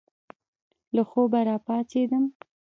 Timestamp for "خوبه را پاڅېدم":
1.09-2.23